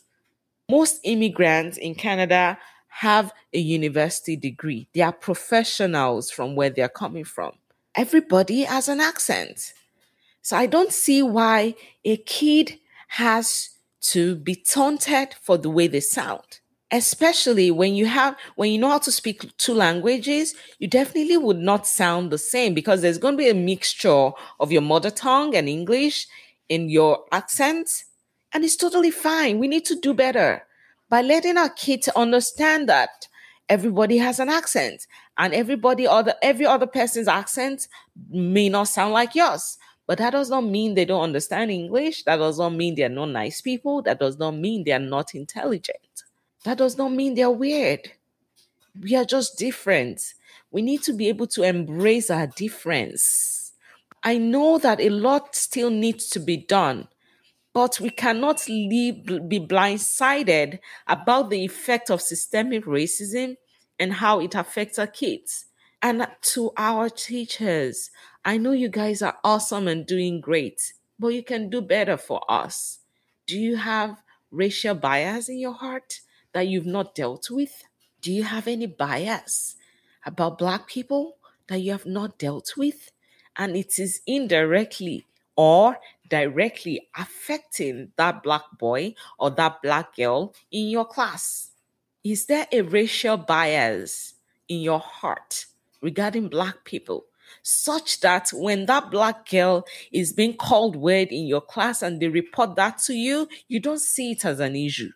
Most 0.68 1.00
immigrants 1.04 1.78
in 1.78 1.94
Canada 1.94 2.58
have 2.88 3.32
a 3.54 3.60
university 3.60 4.36
degree, 4.36 4.88
they 4.94 5.02
are 5.02 5.12
professionals 5.12 6.32
from 6.32 6.56
where 6.56 6.72
they're 6.72 6.90
coming 6.90 7.24
from. 7.24 7.54
Everybody 7.94 8.64
has 8.64 8.88
an 8.90 9.00
accent. 9.00 9.74
So 10.42 10.58
I 10.58 10.66
don't 10.66 10.92
see 10.92 11.22
why 11.22 11.76
a 12.04 12.18
kid 12.18 12.80
has 13.10 13.70
to 14.14 14.36
be 14.36 14.56
taunted 14.56 15.36
for 15.40 15.58
the 15.58 15.70
way 15.70 15.86
they 15.88 16.00
sound 16.00 16.60
especially 16.94 17.72
when 17.72 17.96
you 17.96 18.06
have 18.06 18.38
when 18.56 18.72
you 18.72 18.78
know 18.78 18.90
how 18.90 18.98
to 18.98 19.12
speak 19.12 19.46
two 19.58 19.74
languages 19.74 20.56
you 20.80 20.88
definitely 20.88 21.36
would 21.36 21.58
not 21.58 21.86
sound 21.86 22.32
the 22.32 22.38
same 22.38 22.74
because 22.74 23.02
there's 23.02 23.18
going 23.18 23.34
to 23.34 23.44
be 23.44 23.50
a 23.50 23.54
mixture 23.54 24.30
of 24.60 24.72
your 24.72 24.82
mother 24.82 25.10
tongue 25.10 25.54
and 25.56 25.68
english 25.68 26.28
in 26.70 26.90
your 26.90 27.26
accent 27.32 28.06
and 28.54 28.64
it's 28.64 28.76
totally 28.76 29.12
fine. 29.12 29.60
We 29.60 29.68
need 29.68 29.86
to 29.86 30.00
do 30.00 30.14
better. 30.14 30.64
By 31.10 31.22
letting 31.22 31.58
our 31.58 31.70
kids 31.70 32.08
understand 32.10 32.88
that 32.90 33.28
everybody 33.70 34.18
has 34.18 34.40
an 34.40 34.50
accent 34.50 35.08
and 35.38 35.54
everybody 35.54 36.06
other 36.06 36.36
every 36.42 36.66
other 36.66 36.86
person's 36.86 37.28
accent 37.28 37.88
may 38.30 38.70
not 38.70 38.88
sound 38.88 39.14
like 39.14 39.34
yours 39.34 39.78
but 40.06 40.18
that 40.18 40.32
does 40.32 40.50
not 40.50 40.66
mean 40.66 40.94
they 40.94 41.06
don't 41.06 41.24
understand 41.24 41.72
english. 41.72 42.24
That 42.24 42.38
does 42.38 42.60
not 42.60 42.74
mean 42.74 42.96
they're 42.96 43.10
not 43.10 43.30
nice 43.30 43.62
people. 43.62 44.02
That 44.02 44.20
does 44.20 44.38
not 44.38 44.52
mean 44.52 44.84
they're 44.84 45.00
not 45.00 45.34
intelligent 45.34 46.24
that 46.64 46.78
does 46.78 46.98
not 46.98 47.12
mean 47.12 47.36
they're 47.36 47.50
weird. 47.50 48.12
We 49.00 49.16
are 49.16 49.26
just 49.26 49.58
different. 49.58 50.22
We 50.72 50.82
need 50.82 51.04
to 51.04 51.14
be 51.14 51.30
able 51.30 51.48
to 51.48 51.64
embrace 51.64 52.30
our 52.30 52.48
difference. 52.48 53.74
I 54.24 54.38
know 54.38 54.78
that 54.78 55.02
a 55.02 55.10
lot 55.10 55.56
still 55.56 55.90
needs 55.90 56.30
to 56.30 56.40
be 56.40 56.58
done, 56.58 57.08
but 57.74 58.00
we 58.00 58.10
cannot 58.10 58.68
leave, 58.70 59.26
be 59.26 59.60
blindsided 59.60 60.80
about 61.08 61.50
the 61.50 61.66
effect 61.66 62.10
of 62.10 62.22
systemic 62.22 62.86
racism 62.86 63.58
and 64.00 64.14
how 64.14 64.40
it 64.40 64.56
affects 64.56 64.98
our 64.98 65.08
kids. 65.08 65.66
And 66.02 66.28
to 66.54 66.72
our 66.78 67.10
teachers, 67.10 68.12
I 68.46 68.58
know 68.58 68.72
you 68.72 68.90
guys 68.90 69.22
are 69.22 69.38
awesome 69.44 69.88
and 69.88 70.06
doing 70.06 70.42
great, 70.42 70.94
but 71.20 71.30
you 71.30 71.44
can 71.44 71.70
do 71.70 71.82
better 71.82 72.18
for 72.18 72.42
us. 72.50 73.00
Do 73.48 73.58
you 73.58 73.78
have 73.78 74.22
racial 74.52 74.96
bias 74.96 75.50
in 75.50 75.60
your 75.60 75.74
heart? 75.74 76.22
That 76.54 76.68
you've 76.68 76.86
not 76.86 77.16
dealt 77.16 77.50
with? 77.50 77.84
Do 78.22 78.32
you 78.32 78.44
have 78.44 78.68
any 78.68 78.88
bias 78.88 79.76
about 80.26 80.58
Black 80.58 80.88
people 80.88 81.38
that 81.68 81.80
you 81.80 81.92
have 81.92 82.06
not 82.06 82.38
dealt 82.38 82.74
with? 82.78 83.12
And 83.58 83.76
it 83.76 84.00
is 84.00 84.22
indirectly 84.26 85.26
or 85.56 85.98
directly 86.30 87.08
affecting 87.18 88.12
that 88.16 88.42
Black 88.42 88.64
boy 88.80 89.16
or 89.38 89.52
that 89.52 89.82
Black 89.82 90.16
girl 90.16 90.54
in 90.72 90.88
your 90.88 91.06
class. 91.06 91.72
Is 92.24 92.46
there 92.46 92.68
a 92.72 92.82
racial 92.82 93.38
bias 93.38 94.36
in 94.70 94.80
your 94.80 95.00
heart 95.00 95.66
regarding 96.02 96.48
Black 96.48 96.86
people? 96.86 97.26
such 97.62 98.20
that 98.22 98.50
when 98.52 98.86
that 98.88 99.12
black 99.12 99.48
girl 99.48 99.86
is 100.12 100.34
being 100.34 100.56
called 100.56 100.96
weird 100.96 101.30
in 101.30 101.46
your 101.46 101.62
class 101.62 102.02
and 102.02 102.20
they 102.20 102.28
report 102.28 102.76
that 102.76 102.98
to 102.98 103.14
you, 103.14 103.48
you 103.68 103.80
don't 103.80 104.02
see 104.02 104.32
it 104.32 104.44
as 104.44 104.60
an 104.60 104.76
issue 104.76 105.12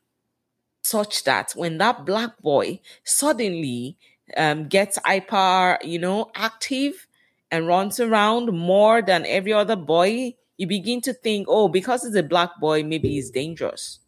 such 0.88 1.24
that 1.26 1.52
when 1.56 1.78
that 1.80 2.06
black 2.06 2.40
boy 2.42 2.80
suddenly 3.04 3.98
um, 4.36 4.68
gets 4.68 4.98
hyper, 5.06 5.78
you 5.84 6.00
know, 6.00 6.32
active 6.36 7.08
and 7.52 7.68
runs 7.68 8.00
around 8.00 8.52
more 8.52 9.02
than 9.02 9.26
every 9.26 9.54
other 9.54 9.76
boy, 9.76 10.36
you 10.58 10.68
begin 10.68 11.02
to 11.02 11.14
think, 11.14 11.48
oh, 11.50 11.68
because 11.68 12.04
he's 12.04 12.16
a 12.16 12.24
black 12.24 12.60
boy, 12.60 12.84
maybe 12.84 13.10
he's 13.10 13.32
dangerous. 13.32 14.00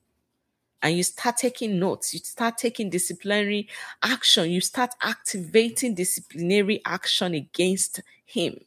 And 0.81 0.95
you 0.95 1.03
start 1.03 1.37
taking 1.37 1.77
notes, 1.79 2.13
you 2.13 2.19
start 2.21 2.57
taking 2.57 2.89
disciplinary 2.89 3.67
action, 4.01 4.49
you 4.49 4.61
start 4.61 4.91
activating 5.01 5.93
disciplinary 5.95 6.81
action 6.85 7.33
against 7.33 8.01
him 8.25 8.59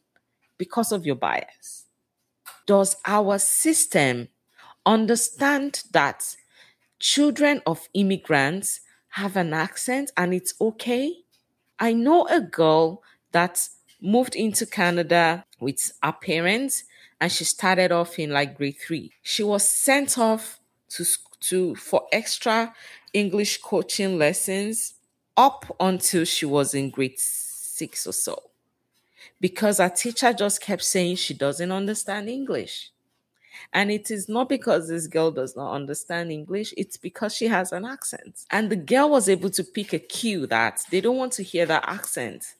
because 0.57 0.91
of 0.91 1.05
your 1.05 1.15
bias. 1.15 1.85
Does 2.67 2.97
our 3.05 3.39
system 3.39 4.29
understand 4.85 5.83
that 5.91 6.35
children 7.03 7.61
of 7.65 7.89
immigrants 7.93 8.79
have 9.09 9.35
an 9.35 9.53
accent 9.53 10.09
and 10.15 10.33
it's 10.33 10.53
okay. 10.61 11.13
I 11.77 11.91
know 11.91 12.25
a 12.27 12.39
girl 12.39 13.03
that 13.33 13.67
moved 14.01 14.37
into 14.37 14.65
Canada 14.65 15.43
with 15.59 15.91
her 16.01 16.13
parents 16.13 16.85
and 17.19 17.29
she 17.29 17.43
started 17.43 17.91
off 17.91 18.17
in 18.17 18.29
like 18.31 18.57
grade 18.57 18.77
3. 18.79 19.11
She 19.21 19.43
was 19.43 19.67
sent 19.67 20.17
off 20.17 20.61
to 20.91 21.05
to 21.41 21.75
for 21.75 22.03
extra 22.13 22.73
English 23.11 23.57
coaching 23.57 24.17
lessons 24.17 24.93
up 25.35 25.75
until 25.81 26.23
she 26.23 26.45
was 26.45 26.73
in 26.73 26.89
grade 26.89 27.19
6 27.19 28.07
or 28.07 28.13
so. 28.13 28.43
Because 29.41 29.79
her 29.79 29.89
teacher 29.89 30.31
just 30.31 30.61
kept 30.61 30.83
saying 30.83 31.17
she 31.17 31.33
doesn't 31.33 31.71
understand 31.71 32.29
English. 32.29 32.92
And 33.71 33.91
it 33.91 34.11
is 34.11 34.29
not 34.29 34.49
because 34.49 34.87
this 34.87 35.07
girl 35.07 35.31
does 35.31 35.55
not 35.55 35.73
understand 35.73 36.31
English, 36.31 36.73
it's 36.77 36.97
because 36.97 37.35
she 37.35 37.47
has 37.47 37.71
an 37.71 37.85
accent. 37.85 38.45
And 38.51 38.69
the 38.69 38.75
girl 38.75 39.09
was 39.09 39.29
able 39.29 39.49
to 39.51 39.63
pick 39.63 39.93
a 39.93 39.99
cue 39.99 40.47
that 40.47 40.81
they 40.91 41.01
don't 41.01 41.17
want 41.17 41.33
to 41.33 41.43
hear 41.43 41.65
that 41.65 41.87
accent. 41.87 42.55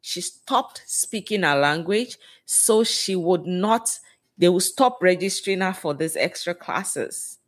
She 0.00 0.20
stopped 0.20 0.82
speaking 0.86 1.42
her 1.42 1.56
language 1.56 2.16
so 2.46 2.84
she 2.84 3.16
would 3.16 3.46
not, 3.46 3.98
they 4.36 4.48
will 4.48 4.60
stop 4.60 5.02
registering 5.02 5.60
her 5.60 5.72
for 5.72 5.94
these 5.94 6.16
extra 6.16 6.54
classes. 6.54 7.38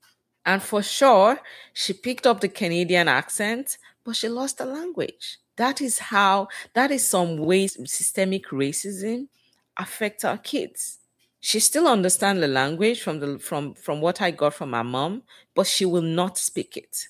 And 0.45 0.63
for 0.63 0.83
sure, 0.83 1.41
she 1.73 1.93
picked 1.93 2.27
up 2.27 2.41
the 2.41 2.49
Canadian 2.49 3.09
accent, 3.09 3.79
but 4.05 4.17
she 4.17 4.29
lost 4.29 4.59
the 4.59 4.67
language. 4.67 5.39
That 5.57 5.81
is 5.81 5.99
how, 5.99 6.49
that 6.75 6.91
is 6.91 7.07
some 7.07 7.37
ways 7.37 7.77
systemic 7.91 8.47
racism 8.49 9.29
affects 9.77 10.25
our 10.25 10.39
kids. 10.39 11.00
She 11.41 11.59
still 11.59 11.89
understands 11.89 12.41
the 12.41 12.49
language 12.49 13.01
from 13.01 13.21
the 13.21 13.39
from 13.39 13.75
from 13.75 14.01
what 14.01 14.21
I 14.21 14.31
got 14.31 14.55
from 14.55 14.71
my 14.71 14.83
mom, 14.83 15.23
but 15.55 15.67
she 15.67 15.87
will 15.87 16.03
not 16.03 16.37
speak 16.37 16.77
it. 16.77 17.09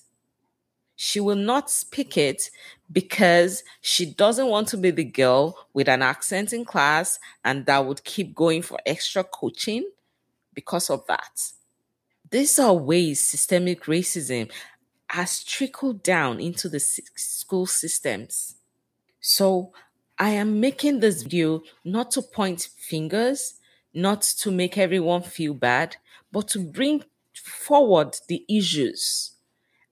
She 0.95 1.19
will 1.19 1.35
not 1.35 1.69
speak 1.69 2.15
it 2.15 2.51
because 2.91 3.63
she 3.81 4.05
doesn't 4.05 4.47
want 4.47 4.67
to 4.69 4.77
be 4.77 4.91
the 4.91 5.03
girl 5.03 5.57
with 5.73 5.89
an 5.89 6.03
accent 6.03 6.53
in 6.53 6.63
class 6.63 7.17
and 7.43 7.65
that 7.65 7.85
would 7.85 8.03
keep 8.03 8.35
going 8.35 8.61
for 8.61 8.77
extra 8.85 9.23
coaching 9.23 9.89
because 10.53 10.89
of 10.91 11.05
that. 11.07 11.41
These 12.29 12.59
are 12.59 12.73
ways 12.73 13.19
systemic 13.19 13.85
racism 13.85 14.51
has 15.09 15.43
trickled 15.43 16.03
down 16.03 16.39
into 16.39 16.69
the 16.69 16.79
school 16.79 17.65
systems. 17.65 18.55
So 19.19 19.73
I 20.19 20.29
am 20.29 20.59
making 20.59 20.99
this 20.99 21.23
video 21.23 21.63
not 21.83 22.11
to 22.11 22.21
point 22.21 22.69
fingers, 22.77 23.55
not 23.93 24.21
to 24.21 24.51
make 24.51 24.77
everyone 24.77 25.21
feel 25.21 25.53
bad, 25.53 25.97
but 26.31 26.47
to 26.49 26.59
bring 26.59 27.03
forward 27.33 28.17
the 28.27 28.45
issues. 28.49 29.31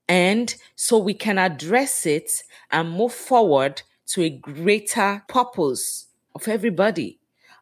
And 0.08 0.54
so 0.76 0.98
we 0.98 1.14
can 1.14 1.38
address 1.38 2.06
it 2.06 2.44
and 2.72 2.92
move 2.92 3.14
forward 3.14 3.84
to 4.08 4.24
a 4.24 4.30
greater 4.30 5.24
purpose 5.28 6.08
of 6.34 6.48
everybody. 6.48 7.20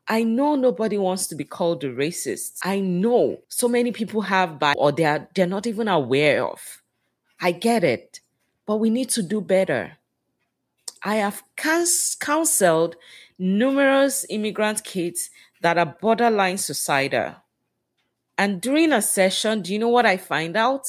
I 0.07 0.23
know 0.23 0.55
nobody 0.55 0.97
wants 0.97 1.27
to 1.27 1.35
be 1.35 1.43
called 1.43 1.83
a 1.83 1.93
racist. 1.93 2.59
I 2.63 2.79
know 2.79 3.41
so 3.49 3.67
many 3.67 3.91
people 3.91 4.21
have 4.21 4.57
bad 4.57 4.75
or 4.79 4.93
they 4.93 5.03
are 5.03 5.27
they're 5.35 5.45
not 5.45 5.67
even 5.67 5.89
aware 5.89 6.47
of. 6.47 6.81
I 7.41 7.51
get 7.51 7.83
it, 7.83 8.21
but 8.65 8.77
we 8.77 8.89
need 8.89 9.09
to 9.09 9.21
do 9.21 9.41
better. 9.41 9.97
I 11.03 11.15
have 11.15 11.43
counseled 11.57 12.95
numerous 13.37 14.25
immigrant 14.29 14.83
kids 14.83 15.29
that 15.61 15.77
are 15.77 15.97
borderline 15.99 16.57
suicidal. 16.57 17.35
And 18.37 18.61
during 18.61 18.91
a 18.91 19.01
session, 19.01 19.61
do 19.61 19.73
you 19.73 19.79
know 19.79 19.89
what 19.89 20.05
I 20.05 20.17
find 20.17 20.55
out? 20.55 20.85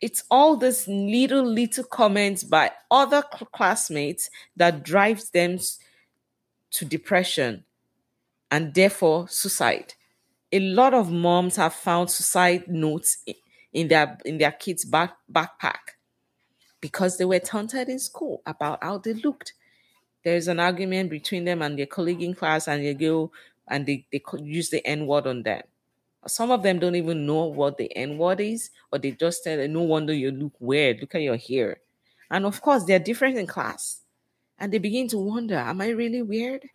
It's 0.00 0.24
all 0.30 0.56
these 0.56 0.86
little, 0.86 1.44
little 1.44 1.84
comments 1.84 2.44
by 2.44 2.72
other 2.90 3.22
classmates 3.52 4.30
that 4.56 4.84
drives 4.84 5.30
them 5.30 5.58
to 6.72 6.84
depression 6.84 7.64
and 8.50 8.74
therefore 8.74 9.28
suicide. 9.28 9.94
A 10.52 10.60
lot 10.60 10.94
of 10.94 11.10
moms 11.10 11.56
have 11.56 11.74
found 11.74 12.10
suicide 12.10 12.68
notes 12.68 13.24
in 13.72 13.88
their 13.88 14.16
in 14.24 14.38
their 14.38 14.52
kids' 14.52 14.84
back, 14.84 15.16
backpack 15.30 15.94
because 16.80 17.16
they 17.16 17.24
were 17.24 17.38
taunted 17.38 17.88
in 17.88 17.98
school 17.98 18.42
about 18.46 18.78
how 18.82 18.98
they 18.98 19.14
looked. 19.14 19.54
There's 20.22 20.48
an 20.48 20.60
argument 20.60 21.10
between 21.10 21.44
them 21.44 21.62
and 21.62 21.78
their 21.78 21.86
colleague 21.86 22.22
in 22.22 22.34
class, 22.34 22.68
and 22.68 22.84
they 22.84 22.94
go 22.94 23.32
and 23.68 23.86
they, 23.86 24.06
they 24.12 24.22
use 24.38 24.70
the 24.70 24.86
N 24.86 25.06
word 25.06 25.26
on 25.26 25.42
them. 25.42 25.62
Some 26.26 26.50
of 26.50 26.62
them 26.62 26.78
don't 26.78 26.96
even 26.96 27.26
know 27.26 27.44
what 27.44 27.76
the 27.76 27.94
N 27.96 28.18
word 28.18 28.40
is, 28.40 28.70
or 28.92 28.98
they 28.98 29.10
just 29.10 29.44
tell 29.44 29.66
no 29.68 29.82
wonder 29.82 30.14
you 30.14 30.30
look 30.30 30.54
weird, 30.58 31.00
look 31.00 31.14
at 31.14 31.22
your 31.22 31.36
hair. 31.36 31.78
And 32.30 32.46
of 32.46 32.60
course, 32.60 32.84
they're 32.84 32.98
different 32.98 33.36
in 33.36 33.46
class. 33.46 34.00
And 34.58 34.72
they 34.72 34.78
begin 34.78 35.08
to 35.08 35.18
wonder, 35.18 35.56
am 35.56 35.80
I 35.80 35.88
really 35.88 36.22
weird? 36.22 36.68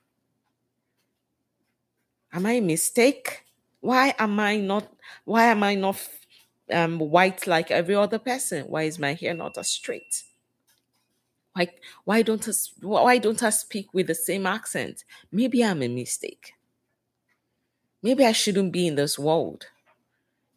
Am 2.32 2.46
I 2.46 2.54
a 2.54 2.62
mistake? 2.62 3.44
Why 3.82 4.14
am 4.20 4.40
I 4.40 4.58
not 4.58 4.88
why 5.26 5.46
am 5.46 5.64
I 5.64 5.76
not 5.76 5.98
um, 6.72 7.00
white 7.00 7.48
like 7.48 7.72
every 7.72 7.96
other 7.96 8.20
person? 8.20 8.66
Why 8.66 8.84
is 8.84 9.00
my 9.00 9.14
hair 9.14 9.34
not 9.34 9.58
as 9.58 9.70
straight? 9.70 10.24
Why 11.54 11.70
why 12.04 12.22
don't 12.22 12.48
I, 12.48 12.52
why 12.82 13.18
don't 13.18 13.42
I 13.42 13.50
speak 13.50 13.94
with 13.94 14.08
the 14.08 14.16
same 14.16 14.46
accent? 14.46 15.06
Maybe 15.32 15.64
I'm 15.64 15.82
a 15.82 15.88
mistake. 15.88 16.54
Maybe 18.02 18.26
I 18.26 18.32
shouldn't 18.32 18.72
be 18.72 18.88
in 18.88 18.96
this 18.96 19.20
world. 19.20 19.66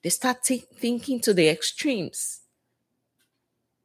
They 0.03 0.11
start 0.11 0.43
t- 0.45 0.65
thinking 0.75 1.21
to 1.21 1.35
the 1.35 1.49
extremes 1.49 2.41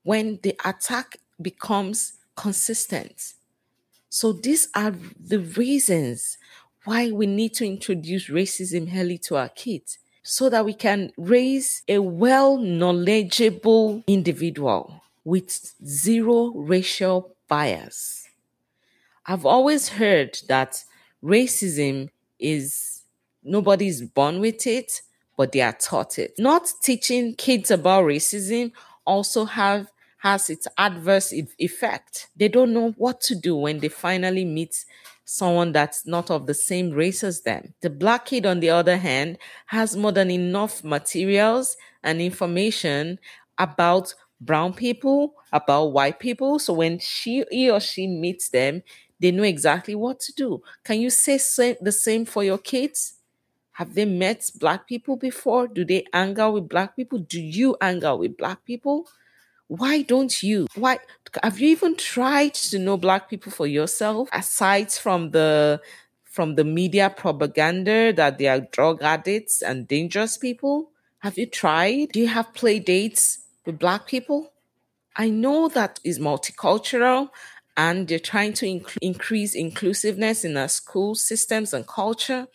when 0.04 0.40
the 0.44 0.56
attack 0.64 1.18
becomes 1.42 2.14
consistent. 2.36 3.34
So 4.10 4.32
these 4.32 4.70
are 4.74 4.94
the 5.20 5.40
reasons 5.40 6.38
why 6.86 7.12
we 7.12 7.28
need 7.28 7.54
to 7.56 7.66
introduce 7.66 8.30
racism 8.30 8.96
early 8.96 9.18
to 9.20 9.36
our 9.36 9.50
kids 9.50 10.00
so 10.24 10.50
that 10.50 10.66
we 10.66 10.74
can 10.74 11.12
raise 11.18 11.84
a 11.88 12.00
well 12.00 12.58
knowledgeable 12.58 14.04
individual 14.08 15.02
with 15.24 15.74
zero 15.86 16.52
racial 16.56 17.36
bias. 17.48 18.30
I've 19.26 19.46
always 19.46 19.90
heard 19.90 20.40
that 20.48 20.84
racism 21.24 22.10
is 22.40 22.97
nobody's 23.48 24.02
born 24.02 24.40
with 24.40 24.68
it, 24.68 25.02
but 25.38 25.52
they 25.52 25.62
are 25.62 25.74
taught 25.74 26.20
it. 26.20 26.34
Not 26.38 26.72
teaching 26.84 27.36
kids 27.36 27.72
about 27.72 28.06
racism 28.06 28.72
also 29.06 29.46
have 29.46 29.88
has 30.20 30.50
its 30.50 30.68
adverse 30.78 31.32
effect. 31.60 32.28
They 32.36 32.48
don't 32.48 32.74
know 32.74 32.92
what 32.98 33.22
to 33.22 33.36
do 33.36 33.56
when 33.56 33.80
they 33.80 33.88
finally 33.90 34.46
meet 34.46 34.84
someone 35.26 35.72
that's 35.72 36.06
not 36.08 36.32
of 36.32 36.48
the 36.48 36.54
same 36.54 36.92
race 36.92 37.24
as 37.24 37.42
them. 37.42 37.74
The 37.82 37.90
black 37.90 38.26
kid, 38.26 38.46
on 38.46 38.60
the 38.60 38.70
other 38.70 38.98
hand, 38.98 39.38
has 39.68 39.96
more 39.96 40.12
than 40.12 40.32
enough 40.32 40.84
materials 40.84 41.78
and 42.04 42.22
information 42.22 43.20
about 43.58 44.14
brown 44.40 44.74
people, 44.74 45.34
about 45.52 45.88
white 45.88 46.20
people. 46.20 46.60
So 46.60 46.74
when 46.74 47.00
she 47.00 47.44
he 47.52 47.70
or 47.70 47.80
she 47.80 48.08
meets 48.08 48.50
them, 48.50 48.84
they 49.20 49.32
know 49.32 49.44
exactly 49.44 49.96
what 49.96 50.20
to 50.22 50.34
do. 50.34 50.62
Can 50.84 51.02
you 51.02 51.10
say 51.10 51.38
the 51.82 51.92
same 51.92 52.26
for 52.26 52.44
your 52.44 52.58
kids? 52.60 53.17
Have 53.80 53.94
they 53.94 54.06
met 54.06 54.52
black 54.60 54.88
people 54.88 55.16
before? 55.18 55.68
Do 55.68 55.86
they 55.86 56.04
anger 56.14 56.50
with 56.50 56.68
black 56.68 56.96
people? 56.96 57.20
Do 57.20 57.40
you 57.40 57.78
anger 57.80 58.16
with 58.16 58.38
black 58.38 58.66
people? 58.66 59.08
why 59.68 60.02
don't 60.02 60.42
you 60.42 60.66
why 60.76 60.98
have 61.44 61.60
you 61.60 61.68
even 61.70 61.96
tried 61.96 62.54
to 62.54 62.80
know 62.80 62.96
black 62.96 63.30
people 63.30 63.52
for 63.52 63.68
yourself 63.68 64.30
aside 64.32 64.92
from 64.92 65.32
the 65.32 65.80
from 66.24 66.56
the 66.56 66.64
media 66.64 67.10
propaganda 67.10 68.14
that 68.14 68.38
they 68.38 68.48
are 68.48 68.62
drug 68.72 69.02
addicts 69.02 69.62
and 69.62 69.88
dangerous 69.88 70.38
people 70.38 70.92
have 71.20 71.38
you 71.38 71.46
tried 71.46 72.08
do 72.14 72.20
you 72.22 72.28
have 72.28 72.54
play 72.54 72.80
dates 72.80 73.40
with 73.66 73.78
black 73.78 74.08
people 74.08 74.54
i 75.18 75.30
know 75.30 75.68
that 75.68 76.00
is 76.06 76.18
multicultural 76.18 77.28
and 77.76 78.08
they're 78.08 78.20
trying 78.20 78.54
to 78.54 78.66
inc- 78.66 78.98
increase 79.02 79.54
inclusiveness 79.54 80.46
in 80.46 80.56
our 80.56 80.70
school 80.70 81.14
systems 81.14 81.74
and 81.74 81.86
culture 81.88 82.48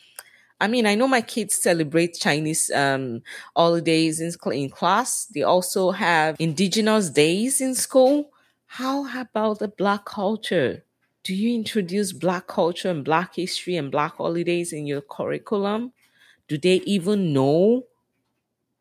I 0.63 0.69
mean, 0.69 0.87
I 0.87 0.95
know 0.95 1.09
my 1.09 1.23
kids 1.23 1.57
celebrate 1.57 2.15
Chinese 2.15 2.71
um, 2.71 3.23
holidays 3.57 4.21
in, 4.21 4.33
in 4.53 4.71
class. 4.71 5.27
They 5.27 5.43
also 5.43 5.91
have 5.91 6.37
indigenous 6.39 7.11
days 7.11 7.61
in 7.61 7.75
school. 7.75 8.31
How 8.67 9.21
about 9.21 9.59
the 9.59 9.67
black 9.67 10.05
culture? 10.05 10.85
Do 11.25 11.35
you 11.35 11.53
introduce 11.53 12.13
black 12.13 12.47
culture 12.47 12.91
and 12.91 13.05
black 13.05 13.35
history 13.35 13.75
and 13.75 13.91
black 13.91 14.15
holidays 14.15 14.73
in 14.73 14.87
your 14.87 15.01
curriculum? 15.01 15.95
Do 16.47 16.57
they 16.57 16.77
even 16.87 17.33
know 17.33 17.87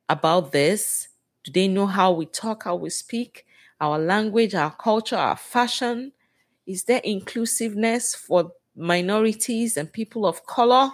about 0.08 0.52
this? 0.52 1.08
Do 1.44 1.52
they 1.52 1.68
know 1.68 1.88
how 1.88 2.12
we 2.12 2.28
talk, 2.28 2.66
how 2.66 2.76
we 2.76 2.92
speak, 2.92 3.44
our 3.80 3.98
language, 3.98 4.54
our 4.54 4.72
culture, 4.72 5.16
our 5.16 5.36
fashion? 5.36 6.12
Is 6.68 6.84
there 6.84 7.02
inclusiveness 7.04 8.14
for 8.14 8.52
minorities 8.76 9.78
and 9.78 9.92
people 9.92 10.28
of 10.28 10.46
color? 10.46 10.92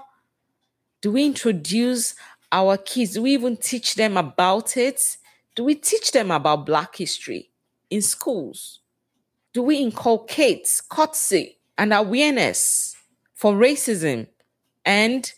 Do 1.02 1.12
we 1.12 1.26
introduce 1.26 2.16
our 2.52 2.78
kids? 2.78 3.14
Do 3.14 3.24
we 3.24 3.34
even 3.34 3.58
teach 3.58 3.96
them 3.96 4.18
about 4.18 4.78
it? 4.78 5.18
Do 5.56 5.64
we 5.64 5.76
teach 5.76 6.12
them 6.12 6.32
about 6.32 6.66
Black 6.66 6.96
history 6.96 7.52
in 7.90 8.02
schools? 8.02 8.80
Do 9.54 9.62
we 9.64 9.78
inculcate 9.78 10.82
courtesy 10.90 11.58
and 11.78 11.94
awareness 11.94 12.96
for 13.34 13.54
racism 13.54 14.28
and 14.86 15.32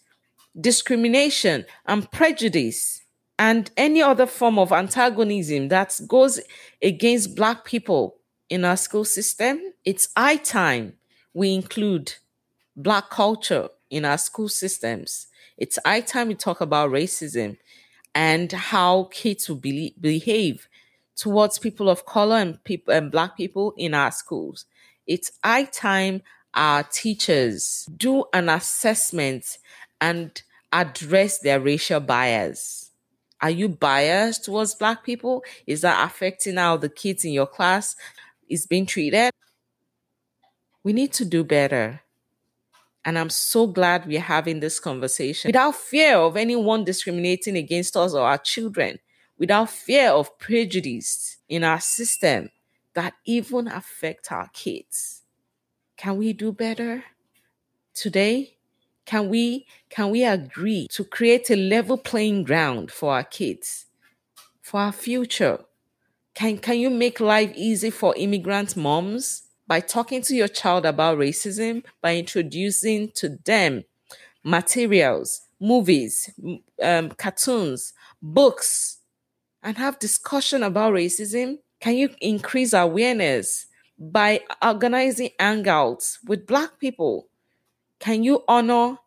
discrimination 0.59 1.65
and 1.85 2.09
prejudice 2.11 3.01
and 3.37 3.71
any 3.77 4.01
other 4.01 4.25
form 4.25 4.59
of 4.59 4.71
antagonism 4.71 5.69
that 5.69 5.99
goes 6.07 6.39
against 6.81 7.35
Black 7.35 7.65
people 7.65 8.17
in 8.49 8.63
our 8.63 8.77
school 8.77 9.05
system? 9.05 9.59
It's 9.83 10.09
high 10.15 10.37
time 10.37 10.93
we 11.33 11.53
include 11.53 12.13
Black 12.75 13.09
culture 13.09 13.69
in 13.89 14.05
our 14.05 14.17
school 14.17 14.47
systems. 14.47 15.27
It's 15.59 15.77
high 15.85 16.01
time 16.01 16.29
we 16.29 16.35
talk 16.35 16.61
about 16.61 16.89
racism 16.89 17.57
and 18.15 18.51
how 18.51 19.09
kids 19.11 19.49
will 19.49 19.57
be- 19.57 19.93
behave 19.99 20.69
towards 21.17 21.59
people 21.59 21.89
of 21.89 22.05
color 22.05 22.37
and 22.37 22.63
people 22.63 22.93
and 22.93 23.11
black 23.11 23.35
people 23.35 23.73
in 23.77 23.93
our 23.93 24.11
schools. 24.11 24.65
It's 25.05 25.33
high 25.43 25.65
time 25.65 26.21
our 26.53 26.83
teachers 26.83 27.85
do 27.95 28.23
an 28.33 28.47
assessment 28.47 29.57
and 29.99 30.41
address 30.71 31.39
their 31.39 31.59
racial 31.59 31.99
bias. 31.99 32.91
Are 33.41 33.49
you 33.49 33.67
biased 33.67 34.45
towards 34.45 34.75
black 34.75 35.03
people? 35.03 35.43
Is 35.67 35.81
that 35.81 36.05
affecting 36.05 36.55
how 36.55 36.77
the 36.77 36.89
kids 36.89 37.25
in 37.25 37.33
your 37.33 37.47
class 37.47 37.97
is 38.49 38.65
being 38.65 38.85
treated? 38.85 39.31
We 40.83 40.93
need 40.93 41.11
to 41.13 41.25
do 41.25 41.43
better. 41.43 42.01
And 43.05 43.17
I'm 43.17 43.29
so 43.29 43.65
glad 43.65 44.05
we're 44.05 44.19
having 44.19 44.59
this 44.59 44.79
conversation 44.79 45.49
without 45.49 45.75
fear 45.75 46.17
of 46.17 46.35
anyone 46.37 46.83
discriminating 46.83 47.55
against 47.55 47.95
us 47.95 48.13
or 48.13 48.27
our 48.27 48.37
children, 48.37 48.99
without 49.37 49.69
fear 49.69 50.09
of 50.11 50.37
prejudice 50.37 51.37
in 51.47 51.63
our 51.63 51.79
system 51.79 52.49
that 52.93 53.13
even 53.25 53.67
affect 53.67 54.31
our 54.31 54.49
kids. 54.53 55.21
Can 55.95 56.17
we 56.17 56.33
do 56.33 56.51
better 56.51 57.03
today? 57.93 58.57
Can 59.05 59.29
we 59.29 59.65
can 59.89 60.11
we 60.11 60.23
agree 60.23 60.87
to 60.91 61.03
create 61.03 61.49
a 61.49 61.55
level 61.55 61.97
playing 61.97 62.43
ground 62.43 62.91
for 62.91 63.13
our 63.13 63.23
kids, 63.23 63.85
for 64.61 64.81
our 64.81 64.91
future? 64.91 65.59
Can 66.35 66.57
can 66.59 66.77
you 66.79 66.89
make 66.89 67.19
life 67.19 67.51
easy 67.55 67.89
for 67.89 68.13
immigrant 68.15 68.77
moms? 68.77 69.48
By 69.69 69.79
talking 69.79 70.19
to 70.23 70.35
your 70.35 70.47
child 70.47 70.83
about 70.83 71.19
racism, 71.19 71.83
by 72.01 72.17
introducing 72.17 73.11
to 73.11 73.37
them 73.45 73.83
materials, 74.43 75.41
movies, 75.59 76.31
um, 76.81 77.11
cartoons, 77.11 77.93
books, 78.19 78.97
and 79.61 79.77
have 79.77 79.99
discussion 79.99 80.63
about 80.63 80.93
racism? 80.93 81.59
Can 81.79 81.97
you 81.97 82.09
increase 82.19 82.73
awareness 82.73 83.67
by 83.99 84.41
organizing 84.65 85.29
hangouts 85.39 86.17
with 86.25 86.47
Black 86.47 86.79
people? 86.79 87.27
Can 87.99 88.23
you 88.23 88.43
honor 88.47 88.97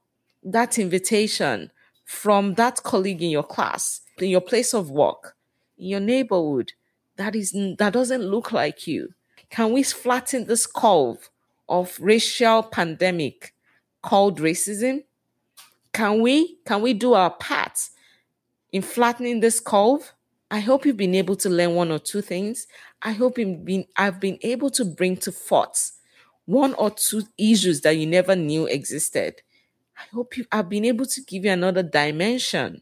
that 0.45 0.79
invitation 0.79 1.73
from 2.05 2.55
that 2.55 2.85
colleague 2.85 3.23
in 3.23 3.31
your 3.31 3.43
class, 3.43 4.01
in 4.19 4.29
your 4.29 4.41
place 4.41 4.75
of 4.75 4.91
work, 4.91 5.35
in 5.77 5.89
your 5.89 6.01
neighborhood 6.01 6.73
that 7.17 7.35
is 7.35 7.53
that 7.79 7.93
doesn't 7.93 8.23
look 8.23 8.53
like 8.53 8.87
you? 8.87 9.13
Can 9.53 9.73
we 9.73 9.83
flatten 9.83 10.47
this 10.47 10.67
curve 10.67 11.29
of 11.69 11.99
racial 12.01 12.63
pandemic 12.63 13.53
called 14.01 14.41
racism? 14.41 15.05
Can 15.93 16.23
we 16.23 16.57
can 16.65 16.81
we 16.81 16.95
do 16.95 17.13
our 17.13 17.29
part 17.29 17.79
in 18.73 18.81
flattening 18.81 19.41
this 19.41 19.61
curve? 19.61 20.15
I 20.51 20.61
hope 20.61 20.87
you've 20.87 20.97
been 20.97 21.15
able 21.15 21.37
to 21.37 21.51
learn 21.51 21.75
one 21.75 21.93
or 21.93 21.99
two 21.99 22.23
things. 22.23 22.67
I 23.03 23.13
hope 23.13 23.35
been, 23.35 23.85
I've 23.95 24.21
been 24.21 24.39
able 24.41 24.71
to 24.71 24.87
bring 24.87 25.19
to 25.19 25.31
thoughts 25.31 25.99
one 26.47 26.73
or 26.75 26.91
two 26.91 27.25
issues 27.37 27.83
that 27.83 27.99
you 27.99 28.07
never 28.07 28.35
knew 28.35 28.65
existed. 28.65 29.43
I 29.99 30.05
hope 30.15 30.39
you, 30.39 30.47
I've 30.51 30.71
been 30.71 30.87
able 30.87 31.05
to 31.05 31.21
give 31.21 31.45
you 31.45 31.51
another 31.51 31.83
dimension 31.83 32.81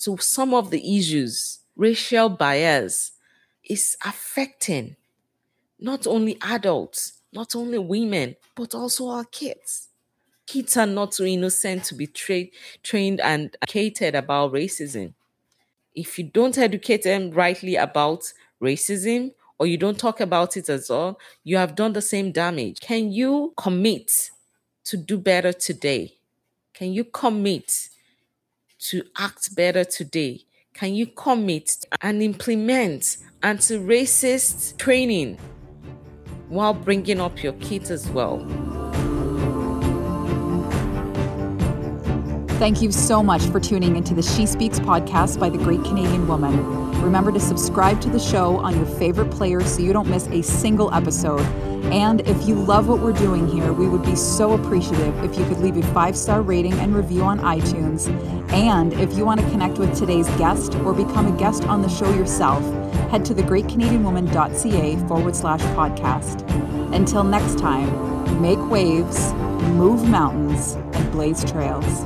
to 0.00 0.18
some 0.18 0.52
of 0.52 0.70
the 0.70 0.98
issues 0.98 1.60
racial 1.76 2.28
bias 2.28 3.12
is 3.64 3.96
affecting 4.04 4.96
not 5.80 6.06
only 6.06 6.38
adults, 6.42 7.14
not 7.32 7.54
only 7.54 7.78
women, 7.78 8.36
but 8.54 8.74
also 8.74 9.08
our 9.08 9.24
kids. 9.24 9.88
Kids 10.46 10.76
are 10.76 10.86
not 10.86 11.14
so 11.14 11.24
innocent 11.24 11.84
to 11.84 11.94
be 11.94 12.06
tra- 12.06 12.46
trained 12.82 13.20
and 13.20 13.56
educated 13.62 14.14
about 14.14 14.52
racism. 14.52 15.12
If 15.94 16.18
you 16.18 16.24
don't 16.24 16.56
educate 16.56 17.02
them 17.02 17.30
rightly 17.30 17.76
about 17.76 18.32
racism, 18.62 19.32
or 19.58 19.66
you 19.66 19.76
don't 19.76 19.98
talk 19.98 20.20
about 20.20 20.56
it 20.56 20.68
at 20.68 20.90
all, 20.90 21.18
you 21.42 21.56
have 21.56 21.74
done 21.74 21.92
the 21.92 22.02
same 22.02 22.30
damage. 22.30 22.80
Can 22.80 23.10
you 23.12 23.52
commit 23.56 24.30
to 24.84 24.96
do 24.96 25.18
better 25.18 25.52
today? 25.52 26.14
Can 26.72 26.92
you 26.92 27.04
commit 27.04 27.88
to 28.78 29.02
act 29.18 29.54
better 29.56 29.84
today? 29.84 30.42
Can 30.74 30.94
you 30.94 31.06
commit 31.06 31.84
and 32.00 32.22
implement 32.22 33.16
anti 33.42 33.76
racist 33.76 34.78
training 34.78 35.38
while 36.48 36.74
bringing 36.74 37.20
up 37.20 37.42
your 37.42 37.52
kids 37.54 37.90
as 37.90 38.08
well. 38.08 38.38
Thank 42.58 42.82
you 42.82 42.90
so 42.90 43.22
much 43.22 43.42
for 43.42 43.60
tuning 43.60 43.94
into 43.94 44.14
the 44.14 44.22
She 44.22 44.44
Speaks 44.44 44.80
podcast 44.80 45.38
by 45.38 45.48
the 45.48 45.58
Great 45.58 45.84
Canadian 45.84 46.26
Woman. 46.26 46.90
Remember 47.00 47.30
to 47.30 47.38
subscribe 47.38 48.00
to 48.00 48.10
the 48.10 48.18
show 48.18 48.56
on 48.56 48.74
your 48.74 48.86
favorite 48.86 49.30
player 49.30 49.62
so 49.62 49.80
you 49.80 49.92
don't 49.92 50.08
miss 50.08 50.26
a 50.28 50.42
single 50.42 50.92
episode. 50.92 51.46
And 51.92 52.20
if 52.28 52.46
you 52.46 52.54
love 52.54 52.86
what 52.88 53.00
we're 53.00 53.12
doing 53.12 53.48
here, 53.48 53.72
we 53.72 53.88
would 53.88 54.02
be 54.02 54.14
so 54.14 54.52
appreciative 54.52 55.16
if 55.24 55.38
you 55.38 55.44
could 55.46 55.58
leave 55.60 55.76
a 55.76 55.82
five 55.94 56.16
star 56.16 56.42
rating 56.42 56.74
and 56.74 56.94
review 56.94 57.22
on 57.22 57.38
iTunes. 57.40 58.08
And 58.52 58.92
if 58.94 59.16
you 59.16 59.24
want 59.24 59.40
to 59.40 59.50
connect 59.50 59.78
with 59.78 59.96
today's 59.96 60.28
guest 60.36 60.74
or 60.76 60.92
become 60.92 61.26
a 61.26 61.38
guest 61.38 61.64
on 61.64 61.80
the 61.80 61.88
show 61.88 62.12
yourself, 62.14 62.62
head 63.10 63.24
to 63.26 63.34
thegreatcanadianwoman.ca 63.34 64.96
forward 65.08 65.34
slash 65.34 65.60
podcast. 65.74 66.44
Until 66.94 67.24
next 67.24 67.58
time, 67.58 68.42
make 68.42 68.58
waves, 68.70 69.32
move 69.72 70.06
mountains, 70.08 70.74
and 70.74 71.12
blaze 71.12 71.44
trails. 71.50 72.04